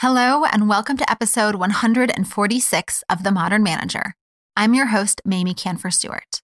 [0.00, 4.14] Hello, and welcome to episode 146 of The Modern Manager.
[4.54, 6.42] I'm your host, Mamie Kanfer Stewart.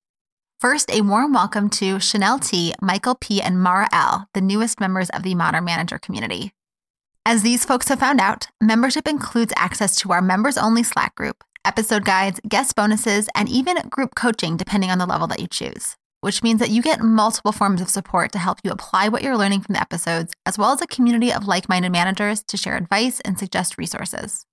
[0.59, 5.11] First, a warm welcome to Chanel T, Michael P, and Mara L, the newest members
[5.11, 6.55] of the Modern Manager community.
[7.27, 11.45] As these folks have found out, membership includes access to our members only Slack group,
[11.63, 15.99] episode guides, guest bonuses, and even group coaching depending on the level that you choose
[16.23, 19.37] which means that you get multiple forms of support to help you apply what you're
[19.37, 23.21] learning from the episodes, as well as a community of like-minded managers to share advice
[23.21, 24.47] and suggest resources.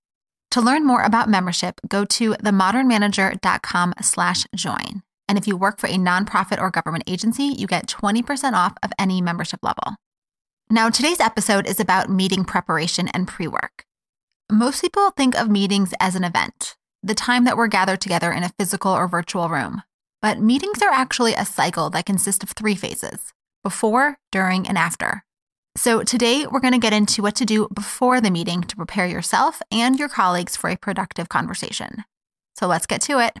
[0.50, 5.02] To learn more about membership, go to themodernmanager.com slash join.
[5.28, 8.92] And if you work for a nonprofit or government agency, you get 20% off of
[8.98, 9.94] any membership level.
[10.68, 13.84] Now, today's episode is about meeting preparation and pre-work.
[14.50, 18.42] Most people think of meetings as an event, the time that we're gathered together in
[18.42, 19.82] a physical or virtual room.
[20.22, 25.24] But meetings are actually a cycle that consists of three phases before, during, and after.
[25.76, 29.06] So today we're going to get into what to do before the meeting to prepare
[29.06, 32.04] yourself and your colleagues for a productive conversation.
[32.58, 33.38] So let's get to it.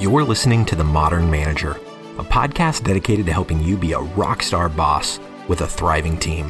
[0.00, 1.72] You're listening to The Modern Manager,
[2.18, 6.46] a podcast dedicated to helping you be a rock star boss with a thriving team.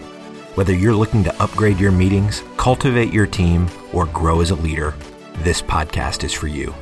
[0.55, 4.95] Whether you're looking to upgrade your meetings, cultivate your team, or grow as a leader,
[5.45, 6.75] this podcast is for you.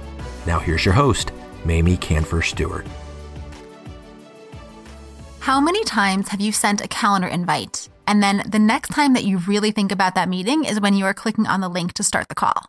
[0.47, 1.33] Now, here's your host,
[1.65, 2.87] Mamie Kanfer Stewart.
[5.41, 9.25] How many times have you sent a calendar invite, and then the next time that
[9.25, 12.03] you really think about that meeting is when you are clicking on the link to
[12.03, 12.65] start the call?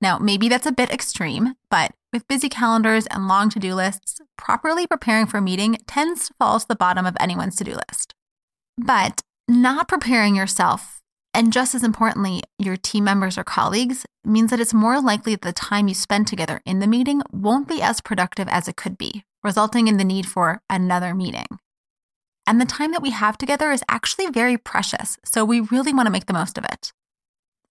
[0.00, 4.20] Now, maybe that's a bit extreme, but with busy calendars and long to do lists,
[4.36, 7.74] properly preparing for a meeting tends to fall to the bottom of anyone's to do
[7.88, 8.14] list.
[8.76, 10.97] But not preparing yourself
[11.34, 15.42] and just as importantly, your team members or colleagues means that it's more likely that
[15.42, 18.98] the time you spend together in the meeting won't be as productive as it could
[18.98, 21.46] be, resulting in the need for another meeting.
[22.46, 26.06] And the time that we have together is actually very precious, so we really want
[26.06, 26.92] to make the most of it.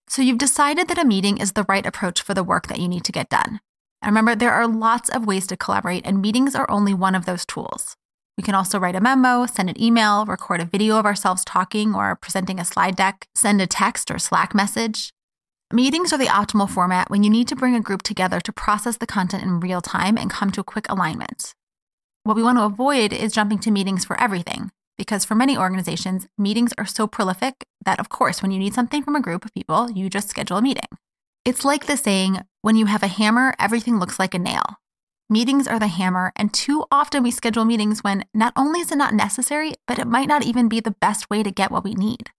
[0.07, 2.87] So you've decided that a meeting is the right approach for the work that you
[2.87, 3.59] need to get done.
[4.01, 7.25] And remember, there are lots of ways to collaborate, and meetings are only one of
[7.25, 7.97] those tools.
[8.37, 11.95] We can also write a memo, send an email, record a video of ourselves talking
[11.95, 15.11] or presenting a slide deck, send a text or Slack message.
[15.73, 18.97] Meetings are the optimal format when you need to bring a group together to process
[18.97, 21.55] the content in real time and come to a quick alignment.
[22.23, 26.27] What we want to avoid is jumping to meetings for everything, because for many organizations,
[26.37, 29.53] meetings are so prolific that, of course, when you need something from a group of
[29.53, 30.87] people, you just schedule a meeting.
[31.43, 34.77] It's like the saying, when you have a hammer, everything looks like a nail.
[35.29, 38.97] Meetings are the hammer, and too often we schedule meetings when not only is it
[38.97, 41.93] not necessary, but it might not even be the best way to get what we
[41.95, 42.29] need.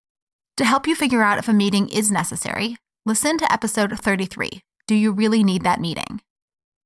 [0.56, 4.94] To help you figure out if a meeting is necessary, listen to episode 33 Do
[4.94, 6.22] You Really Need That Meeting?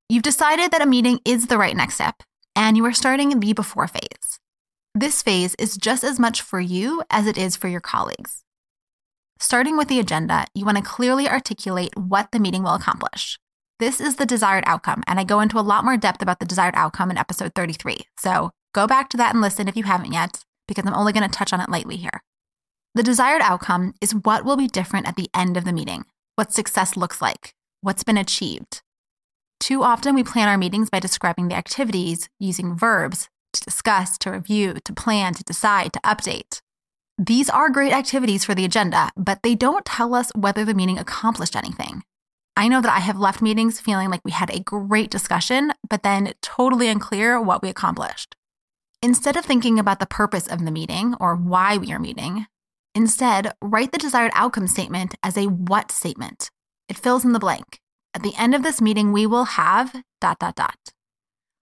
[0.09, 2.25] You've decided that a meeting is the right next step,
[2.57, 4.41] and you are starting the before phase.
[4.97, 8.43] This phase is just as much for you as it is for your colleagues.
[9.39, 13.39] Starting with the agenda, you want to clearly articulate what the meeting will accomplish.
[13.83, 16.47] This is the desired outcome, and I go into a lot more depth about the
[16.47, 18.07] desired outcome in episode 33.
[18.17, 21.29] So go back to that and listen if you haven't yet, because I'm only going
[21.29, 22.23] to touch on it lightly here.
[22.95, 26.05] The desired outcome is what will be different at the end of the meeting,
[26.37, 28.83] what success looks like, what's been achieved.
[29.59, 34.31] Too often, we plan our meetings by describing the activities using verbs to discuss, to
[34.31, 36.61] review, to plan, to decide, to update.
[37.19, 41.01] These are great activities for the agenda, but they don't tell us whether the meeting
[41.01, 42.05] accomplished anything.
[42.57, 46.03] I know that I have left meetings feeling like we had a great discussion, but
[46.03, 48.37] then totally unclear what we accomplished.
[49.03, 52.47] Instead of thinking about the purpose of the meeting or why we are meeting,
[52.95, 56.51] instead write the desired outcome statement as a what statement.
[56.89, 57.81] It fills in the blank.
[58.15, 60.79] At the end of this meeting, we will have dot dot dot.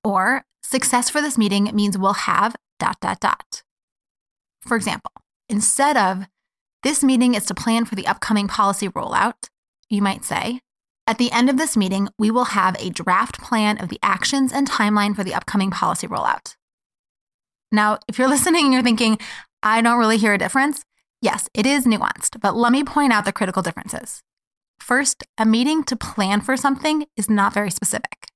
[0.02, 3.62] Or success for this meeting means we'll have dot dot dot.
[4.62, 5.12] For example,
[5.48, 6.26] instead of
[6.82, 9.48] this meeting is to plan for the upcoming policy rollout,
[9.88, 10.60] you might say,
[11.06, 14.52] at the end of this meeting, we will have a draft plan of the actions
[14.52, 16.56] and timeline for the upcoming policy rollout.
[17.72, 19.18] Now, if you're listening and you're thinking,
[19.62, 20.84] I don't really hear a difference,
[21.20, 24.22] yes, it is nuanced, but let me point out the critical differences.
[24.78, 28.26] First, a meeting to plan for something is not very specific.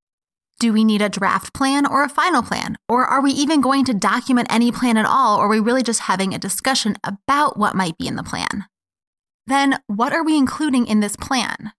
[0.61, 2.76] Do we need a draft plan or a final plan?
[2.88, 5.38] Or are we even going to document any plan at all?
[5.38, 8.66] Or are we really just having a discussion about what might be in the plan?
[9.46, 11.72] Then, what are we including in this plan?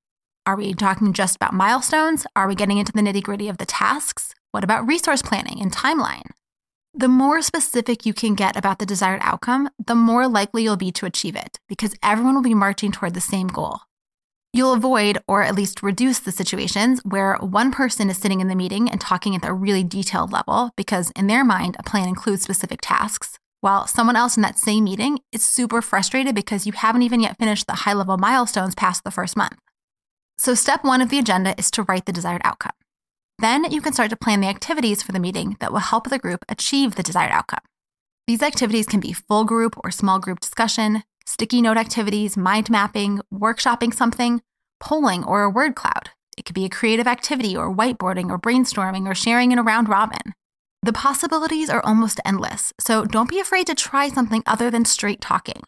[0.47, 2.27] Are we talking just about milestones?
[2.35, 4.35] Are we getting into the nitty gritty of the tasks?
[4.51, 6.29] What about resource planning and timeline?
[6.93, 10.91] The more specific you can get about the desired outcome, the more likely you'll be
[10.91, 13.79] to achieve it because everyone will be marching toward the same goal.
[14.53, 18.55] You'll avoid or at least reduce the situations where one person is sitting in the
[18.55, 22.43] meeting and talking at a really detailed level because, in their mind, a plan includes
[22.43, 27.01] specific tasks, while someone else in that same meeting is super frustrated because you haven't
[27.01, 29.57] even yet finished the high level milestones past the first month.
[30.37, 32.73] So, step one of the agenda is to write the desired outcome.
[33.39, 36.19] Then you can start to plan the activities for the meeting that will help the
[36.19, 37.63] group achieve the desired outcome.
[38.27, 43.19] These activities can be full group or small group discussion, sticky note activities, mind mapping,
[43.33, 44.41] workshopping something,
[44.79, 46.09] polling, or a word cloud.
[46.37, 49.89] It could be a creative activity or whiteboarding or brainstorming or sharing in a round
[49.89, 50.33] robin.
[50.81, 55.21] The possibilities are almost endless, so don't be afraid to try something other than straight
[55.21, 55.63] talking.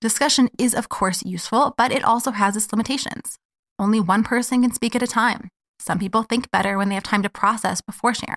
[0.00, 3.38] Discussion is, of course, useful, but it also has its limitations.
[3.78, 5.48] Only one person can speak at a time.
[5.78, 8.36] Some people think better when they have time to process before sharing.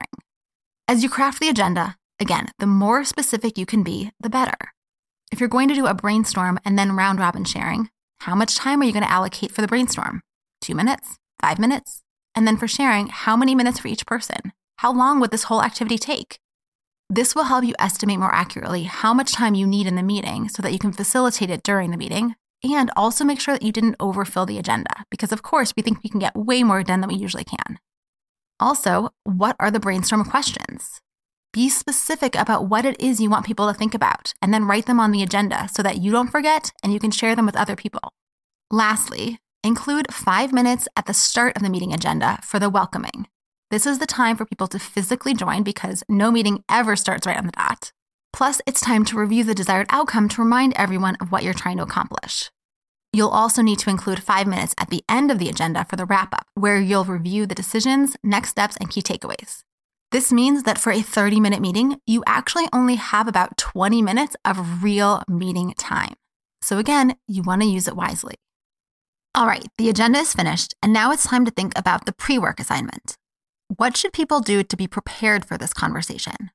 [0.88, 4.57] As you craft the agenda, again, the more specific you can be, the better.
[5.31, 7.89] If you're going to do a brainstorm and then round robin sharing,
[8.22, 10.22] how much time are you going to allocate for the brainstorm?
[10.62, 11.18] Two minutes?
[11.42, 12.01] Five minutes?
[12.34, 14.54] And then for sharing, how many minutes for each person?
[14.78, 16.39] How long would this whole activity take?
[17.10, 20.50] This will help you estimate more accurately how much time you need in the meeting
[20.50, 23.71] so that you can facilitate it during the meeting and also make sure that you
[23.71, 27.01] didn't overfill the agenda, because of course, we think we can get way more done
[27.01, 27.80] than we usually can.
[28.59, 31.00] Also, what are the brainstorm questions?
[31.54, 34.86] Be specific about what it is you want people to think about, and then write
[34.86, 37.56] them on the agenda so that you don't forget and you can share them with
[37.56, 38.13] other people.
[38.69, 43.27] Lastly, include five minutes at the start of the meeting agenda for the welcoming.
[43.69, 47.38] This is the time for people to physically join because no meeting ever starts right
[47.38, 47.92] on the dot.
[48.33, 51.77] Plus, it's time to review the desired outcome to remind everyone of what you're trying
[51.77, 52.51] to accomplish.
[53.13, 56.06] You'll also need to include five minutes at the end of the agenda for the
[56.06, 59.63] wrap up, where you'll review the decisions, next steps, and key takeaways.
[60.12, 64.35] This means that for a 30 minute meeting, you actually only have about 20 minutes
[64.45, 66.13] of real meeting time.
[66.62, 68.35] So, again, you want to use it wisely.
[69.35, 72.38] All right, the agenda is finished, and now it's time to think about the pre
[72.38, 73.15] work assignment.
[73.75, 76.51] What should people do to be prepared for this conversation?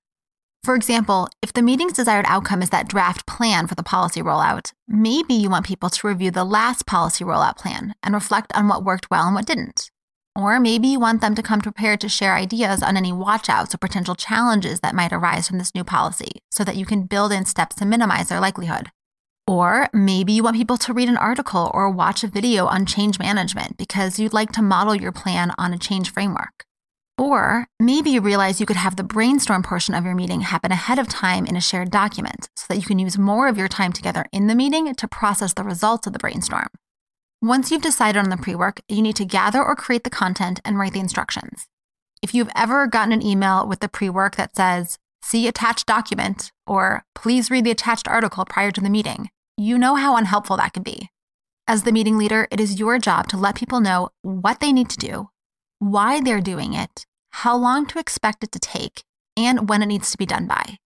[0.65, 4.73] For example, if the meeting's desired outcome is that draft plan for the policy rollout,
[4.87, 8.85] maybe you want people to review the last policy rollout plan and reflect on what
[8.85, 9.91] worked well and what didn't.
[10.37, 13.79] Or maybe you want them to come prepared to share ideas on any watchouts or
[13.79, 17.45] potential challenges that might arise from this new policy so that you can build in
[17.45, 18.91] steps to minimize their likelihood.
[19.49, 23.19] Or maybe you want people to read an article or watch a video on change
[23.19, 26.65] management because you'd like to model your plan on a change framework.
[27.19, 30.99] Or maybe you realize you could have the brainstorm portion of your meeting happen ahead
[30.99, 33.93] of time in a shared document so that you can use more of your time
[33.93, 36.69] together in the meeting to process the results of the brainstorm.
[37.41, 40.61] Once you've decided on the pre work, you need to gather or create the content
[40.65, 41.67] and write the instructions.
[42.23, 46.51] If you've ever gotten an email with the pre work that says, see attached document,
[46.67, 50.73] or please read the attached article prior to the meeting, you know how unhelpful that
[50.73, 51.11] can be.
[51.69, 54.89] As the meeting leader, it is your job to let people know what they need
[54.91, 55.29] to do
[55.83, 59.03] why they're doing it, how long to expect it to take,
[59.37, 60.79] and when it needs to be done by.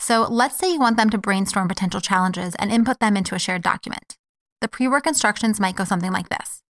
[0.00, 3.38] So let's say you want them to brainstorm potential challenges and input them into a
[3.38, 4.18] shared document.
[4.60, 6.62] The pre work instructions might go something like this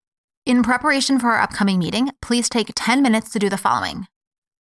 [0.46, 4.06] In preparation for our upcoming meeting, please take 10 minutes to do the following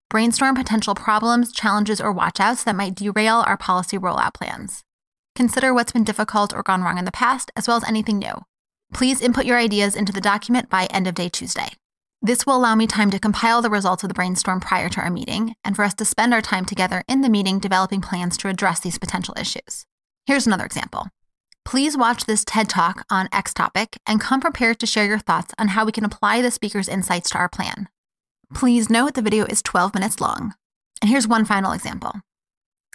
[0.08, 4.82] brainstorm potential problems, challenges, or watchouts that might derail our policy rollout plans.
[5.36, 8.34] Consider what's been difficult or gone wrong in the past, as well as anything new.
[8.92, 11.70] Please input your ideas into the document by end of day Tuesday.
[12.22, 15.10] This will allow me time to compile the results of the brainstorm prior to our
[15.10, 18.48] meeting, and for us to spend our time together in the meeting developing plans to
[18.48, 19.86] address these potential issues.
[20.26, 21.08] Here's another example.
[21.64, 25.54] Please watch this TED Talk on X topic and come prepared to share your thoughts
[25.58, 27.88] on how we can apply the speaker's insights to our plan.
[28.54, 30.52] Please note the video is 12 minutes long.
[31.00, 32.12] And here's one final example.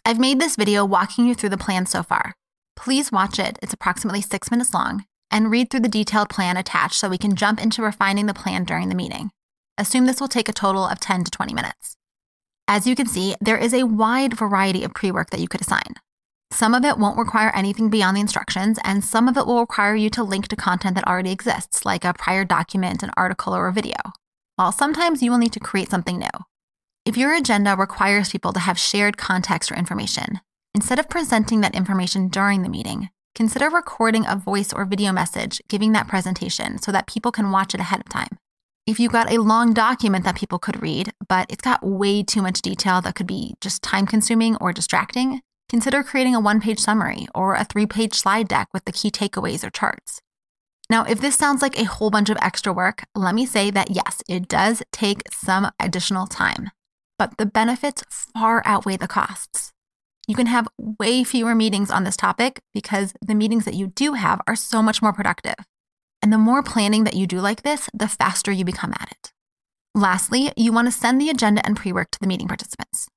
[0.06, 2.36] I've made this video walking you through the plan so far.
[2.76, 5.06] Please watch it, it's approximately six minutes long,
[5.36, 8.64] and read through the detailed plan attached so we can jump into refining the plan
[8.64, 9.32] during the meeting.
[9.78, 11.98] Assume this will take a total of 10 to 20 minutes.
[12.70, 15.60] As you can see, there is a wide variety of pre work that you could
[15.60, 15.96] assign.
[16.52, 19.94] Some of it won't require anything beyond the instructions, and some of it will require
[19.94, 23.68] you to link to content that already exists, like a prior document, an article, or
[23.68, 23.98] a video.
[24.56, 26.46] While sometimes you will need to create something new.
[27.04, 30.40] If your agenda requires people to have shared context or information,
[30.74, 35.62] instead of presenting that information during the meeting, consider recording a voice or video message
[35.68, 38.40] giving that presentation so that people can watch it ahead of time.
[38.88, 42.42] If you've got a long document that people could read, but it's got way too
[42.42, 46.80] much detail that could be just time consuming or distracting, consider creating a one page
[46.80, 50.22] summary or a three page slide deck with the key takeaways or charts.
[50.90, 53.92] Now, if this sounds like a whole bunch of extra work, let me say that
[53.92, 56.70] yes, it does take some additional time,
[57.18, 59.74] but the benefits far outweigh the costs.
[60.28, 64.14] You can have way fewer meetings on this topic because the meetings that you do
[64.14, 65.56] have are so much more productive.
[66.22, 69.32] And the more planning that you do like this, the faster you become at it.
[69.94, 73.08] Lastly, you want to send the agenda and pre work to the meeting participants.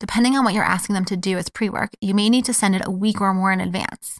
[0.00, 2.52] depending on what you're asking them to do as pre work, you may need to
[2.52, 4.18] send it a week or more in advance.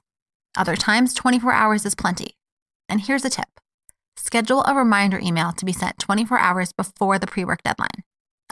[0.57, 2.37] Other times, 24 hours is plenty.
[2.89, 3.49] And here's a tip
[4.17, 8.05] schedule a reminder email to be sent 24 hours before the pre work deadline.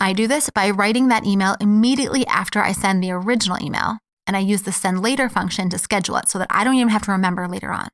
[0.03, 4.37] I do this by writing that email immediately after I send the original email, and
[4.37, 7.03] I use the send later function to schedule it so that I don't even have
[7.03, 7.87] to remember later on.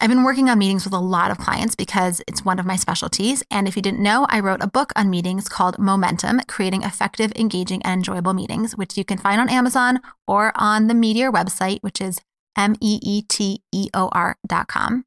[0.00, 2.76] I've been working on meetings with a lot of clients because it's one of my
[2.76, 3.42] specialties.
[3.50, 7.30] And if you didn't know, I wrote a book on meetings called Momentum Creating Effective,
[7.36, 11.82] Engaging, and Enjoyable Meetings, which you can find on Amazon or on the Meeteor website,
[11.82, 12.22] which is
[12.56, 15.04] M E E T E O R.com.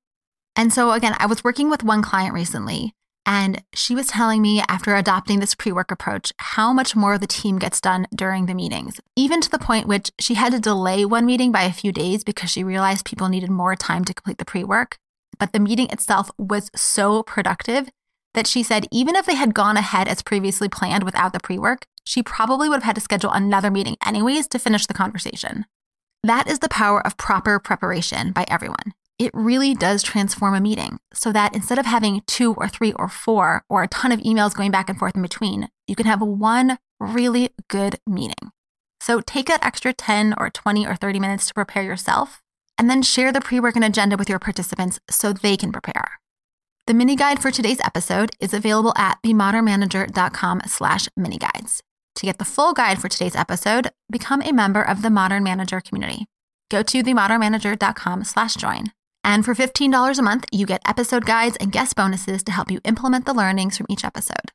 [0.55, 2.93] And so, again, I was working with one client recently,
[3.25, 7.27] and she was telling me after adopting this pre work approach how much more the
[7.27, 11.05] team gets done during the meetings, even to the point which she had to delay
[11.05, 14.37] one meeting by a few days because she realized people needed more time to complete
[14.37, 14.97] the pre work.
[15.37, 17.89] But the meeting itself was so productive
[18.33, 21.59] that she said even if they had gone ahead as previously planned without the pre
[21.59, 25.65] work, she probably would have had to schedule another meeting anyways to finish the conversation.
[26.23, 30.97] That is the power of proper preparation by everyone it really does transform a meeting
[31.13, 34.55] so that instead of having two or three or four or a ton of emails
[34.55, 38.51] going back and forth in between, you can have one really good meeting.
[39.01, 42.41] So take that extra 10 or 20 or 30 minutes to prepare yourself
[42.77, 46.19] and then share the pre-work and agenda with your participants so they can prepare.
[46.87, 51.83] The mini guide for today's episode is available at themodernmanager.com slash mini guides.
[52.15, 55.81] To get the full guide for today's episode, become a member of the Modern Manager
[55.81, 56.25] community.
[56.69, 58.91] Go to themodernmanager.com slash join.
[59.23, 62.79] And for $15 a month, you get episode guides and guest bonuses to help you
[62.83, 64.51] implement the learnings from each episode.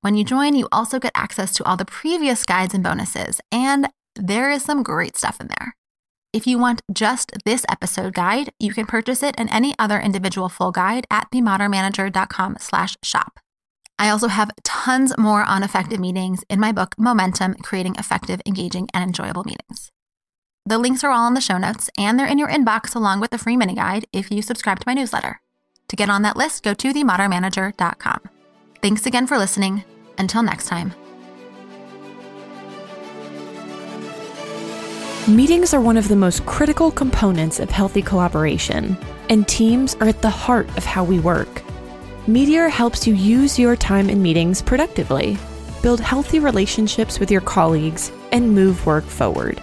[0.00, 3.88] When you join, you also get access to all the previous guides and bonuses, and
[4.14, 5.74] there is some great stuff in there.
[6.32, 10.48] If you want just this episode guide, you can purchase it and any other individual
[10.48, 13.40] full guide at themodernmanager.com slash shop.
[13.98, 18.88] I also have tons more on effective meetings in my book, Momentum, Creating Effective, Engaging,
[18.94, 19.90] and Enjoyable Meetings.
[20.68, 23.30] The links are all in the show notes, and they're in your inbox along with
[23.30, 25.40] the free mini guide if you subscribe to my newsletter.
[25.88, 28.20] To get on that list, go to themodernmanager.com.
[28.82, 29.82] Thanks again for listening.
[30.18, 30.92] Until next time.
[35.26, 38.98] Meetings are one of the most critical components of healthy collaboration,
[39.30, 41.62] and teams are at the heart of how we work.
[42.26, 45.38] Meeteor helps you use your time in meetings productively,
[45.82, 49.62] build healthy relationships with your colleagues, and move work forward.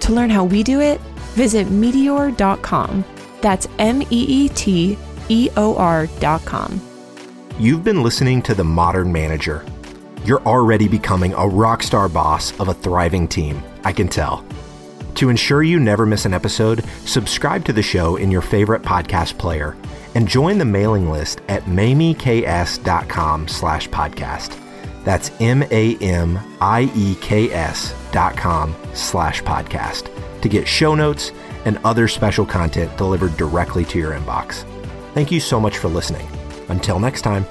[0.00, 1.00] To learn how we do it,
[1.34, 3.04] visit meeteor.com.
[3.40, 6.80] That's M E E T E O R.com.
[7.58, 9.64] You've been listening to The Modern Manager.
[10.24, 14.44] You're already becoming a rock star boss of a thriving team, I can tell.
[15.16, 19.38] To ensure you never miss an episode, subscribe to the show in your favorite podcast
[19.38, 19.76] player
[20.14, 24.59] and join the mailing list at mamieks.com slash podcast.
[25.04, 25.94] That's M-A-M-I-E-K-S
[28.12, 31.32] dot com slash podcast to get show notes
[31.64, 34.64] and other special content delivered directly to your inbox.
[35.14, 36.26] Thank you so much for listening.
[36.68, 37.44] Until next time.